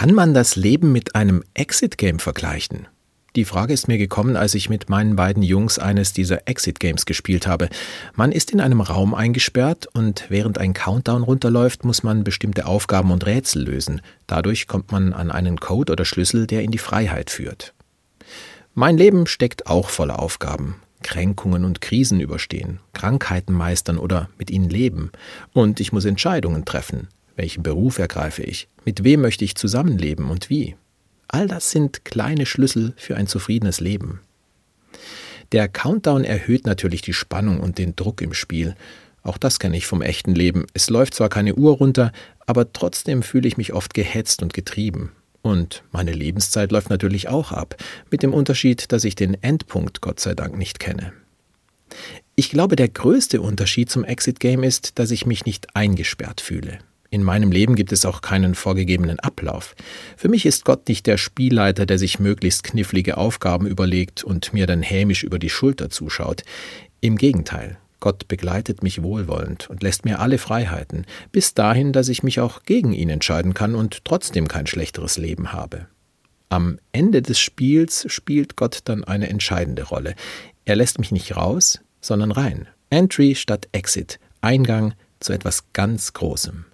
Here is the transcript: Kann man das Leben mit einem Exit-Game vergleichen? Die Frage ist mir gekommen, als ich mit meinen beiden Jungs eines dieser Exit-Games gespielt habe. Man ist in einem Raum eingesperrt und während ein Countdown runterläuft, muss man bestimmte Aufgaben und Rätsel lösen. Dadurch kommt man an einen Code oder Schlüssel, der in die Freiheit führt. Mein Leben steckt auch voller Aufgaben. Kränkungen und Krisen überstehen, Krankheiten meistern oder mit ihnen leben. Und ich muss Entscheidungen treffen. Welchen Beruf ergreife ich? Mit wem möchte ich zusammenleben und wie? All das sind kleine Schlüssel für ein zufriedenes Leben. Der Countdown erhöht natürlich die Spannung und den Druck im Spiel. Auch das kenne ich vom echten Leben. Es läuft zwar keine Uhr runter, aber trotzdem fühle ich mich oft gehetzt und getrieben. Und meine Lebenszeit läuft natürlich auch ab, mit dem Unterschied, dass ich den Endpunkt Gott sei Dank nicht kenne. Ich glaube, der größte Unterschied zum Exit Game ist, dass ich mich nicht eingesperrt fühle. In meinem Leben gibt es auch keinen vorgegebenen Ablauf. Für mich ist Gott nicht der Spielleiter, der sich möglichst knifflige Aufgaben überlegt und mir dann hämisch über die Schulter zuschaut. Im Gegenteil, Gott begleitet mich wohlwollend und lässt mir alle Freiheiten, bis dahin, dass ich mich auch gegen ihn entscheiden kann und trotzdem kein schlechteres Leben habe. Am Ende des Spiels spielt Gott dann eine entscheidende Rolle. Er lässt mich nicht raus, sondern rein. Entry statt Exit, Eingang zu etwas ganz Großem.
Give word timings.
Kann 0.00 0.14
man 0.14 0.32
das 0.32 0.56
Leben 0.56 0.92
mit 0.92 1.14
einem 1.14 1.44
Exit-Game 1.52 2.20
vergleichen? 2.20 2.88
Die 3.36 3.44
Frage 3.44 3.74
ist 3.74 3.86
mir 3.86 3.98
gekommen, 3.98 4.34
als 4.34 4.54
ich 4.54 4.70
mit 4.70 4.88
meinen 4.88 5.14
beiden 5.14 5.42
Jungs 5.42 5.78
eines 5.78 6.14
dieser 6.14 6.48
Exit-Games 6.48 7.04
gespielt 7.04 7.46
habe. 7.46 7.68
Man 8.14 8.32
ist 8.32 8.50
in 8.50 8.62
einem 8.62 8.80
Raum 8.80 9.12
eingesperrt 9.12 9.88
und 9.92 10.24
während 10.30 10.56
ein 10.56 10.72
Countdown 10.72 11.22
runterläuft, 11.22 11.84
muss 11.84 12.02
man 12.02 12.24
bestimmte 12.24 12.64
Aufgaben 12.64 13.10
und 13.10 13.26
Rätsel 13.26 13.64
lösen. 13.64 14.00
Dadurch 14.26 14.66
kommt 14.66 14.90
man 14.90 15.12
an 15.12 15.30
einen 15.30 15.60
Code 15.60 15.92
oder 15.92 16.06
Schlüssel, 16.06 16.46
der 16.46 16.62
in 16.62 16.70
die 16.70 16.78
Freiheit 16.78 17.28
führt. 17.28 17.74
Mein 18.72 18.96
Leben 18.96 19.26
steckt 19.26 19.66
auch 19.66 19.90
voller 19.90 20.18
Aufgaben. 20.18 20.76
Kränkungen 21.02 21.62
und 21.62 21.82
Krisen 21.82 22.20
überstehen, 22.20 22.80
Krankheiten 22.94 23.52
meistern 23.52 23.98
oder 23.98 24.30
mit 24.38 24.50
ihnen 24.50 24.70
leben. 24.70 25.12
Und 25.52 25.78
ich 25.78 25.92
muss 25.92 26.06
Entscheidungen 26.06 26.64
treffen. 26.64 27.08
Welchen 27.36 27.62
Beruf 27.62 27.98
ergreife 27.98 28.42
ich? 28.42 28.68
Mit 28.84 29.04
wem 29.04 29.20
möchte 29.20 29.44
ich 29.44 29.54
zusammenleben 29.54 30.30
und 30.30 30.50
wie? 30.50 30.76
All 31.28 31.46
das 31.46 31.70
sind 31.70 32.04
kleine 32.04 32.46
Schlüssel 32.46 32.92
für 32.96 33.16
ein 33.16 33.26
zufriedenes 33.26 33.80
Leben. 33.80 34.20
Der 35.52 35.68
Countdown 35.68 36.24
erhöht 36.24 36.66
natürlich 36.66 37.02
die 37.02 37.12
Spannung 37.12 37.60
und 37.60 37.78
den 37.78 37.96
Druck 37.96 38.20
im 38.20 38.34
Spiel. 38.34 38.74
Auch 39.22 39.38
das 39.38 39.58
kenne 39.58 39.76
ich 39.76 39.86
vom 39.86 40.02
echten 40.02 40.34
Leben. 40.34 40.66
Es 40.74 40.90
läuft 40.90 41.14
zwar 41.14 41.28
keine 41.28 41.54
Uhr 41.54 41.76
runter, 41.76 42.12
aber 42.46 42.72
trotzdem 42.72 43.22
fühle 43.22 43.48
ich 43.48 43.56
mich 43.56 43.72
oft 43.72 43.94
gehetzt 43.94 44.42
und 44.42 44.54
getrieben. 44.54 45.12
Und 45.42 45.82
meine 45.90 46.12
Lebenszeit 46.12 46.70
läuft 46.70 46.90
natürlich 46.90 47.28
auch 47.28 47.52
ab, 47.52 47.76
mit 48.10 48.22
dem 48.22 48.34
Unterschied, 48.34 48.92
dass 48.92 49.04
ich 49.04 49.14
den 49.14 49.42
Endpunkt 49.42 50.00
Gott 50.00 50.20
sei 50.20 50.34
Dank 50.34 50.56
nicht 50.56 50.78
kenne. 50.78 51.12
Ich 52.36 52.50
glaube, 52.50 52.76
der 52.76 52.88
größte 52.88 53.40
Unterschied 53.40 53.90
zum 53.90 54.04
Exit 54.04 54.40
Game 54.40 54.62
ist, 54.62 54.98
dass 54.98 55.10
ich 55.10 55.26
mich 55.26 55.44
nicht 55.44 55.74
eingesperrt 55.74 56.40
fühle. 56.40 56.78
In 57.12 57.24
meinem 57.24 57.50
Leben 57.50 57.74
gibt 57.74 57.90
es 57.90 58.04
auch 58.04 58.20
keinen 58.20 58.54
vorgegebenen 58.54 59.18
Ablauf. 59.18 59.74
Für 60.16 60.28
mich 60.28 60.46
ist 60.46 60.64
Gott 60.64 60.88
nicht 60.88 61.08
der 61.08 61.16
Spielleiter, 61.16 61.84
der 61.84 61.98
sich 61.98 62.20
möglichst 62.20 62.62
knifflige 62.62 63.16
Aufgaben 63.16 63.66
überlegt 63.66 64.22
und 64.22 64.52
mir 64.52 64.68
dann 64.68 64.82
hämisch 64.82 65.24
über 65.24 65.40
die 65.40 65.50
Schulter 65.50 65.90
zuschaut. 65.90 66.44
Im 67.00 67.16
Gegenteil, 67.16 67.78
Gott 67.98 68.28
begleitet 68.28 68.84
mich 68.84 69.02
wohlwollend 69.02 69.68
und 69.68 69.82
lässt 69.82 70.04
mir 70.04 70.20
alle 70.20 70.38
Freiheiten, 70.38 71.04
bis 71.32 71.52
dahin, 71.52 71.92
dass 71.92 72.08
ich 72.08 72.22
mich 72.22 72.38
auch 72.38 72.62
gegen 72.62 72.92
ihn 72.92 73.10
entscheiden 73.10 73.54
kann 73.54 73.74
und 73.74 74.04
trotzdem 74.04 74.46
kein 74.46 74.68
schlechteres 74.68 75.18
Leben 75.18 75.52
habe. 75.52 75.86
Am 76.48 76.78
Ende 76.92 77.22
des 77.22 77.40
Spiels 77.40 78.06
spielt 78.08 78.56
Gott 78.56 78.80
dann 78.84 79.02
eine 79.02 79.28
entscheidende 79.28 79.82
Rolle. 79.82 80.14
Er 80.64 80.76
lässt 80.76 81.00
mich 81.00 81.10
nicht 81.10 81.36
raus, 81.36 81.80
sondern 82.00 82.30
rein. 82.30 82.68
Entry 82.88 83.34
statt 83.34 83.68
Exit, 83.72 84.20
Eingang 84.40 84.94
zu 85.18 85.32
etwas 85.32 85.72
ganz 85.72 86.12
Großem. 86.12 86.64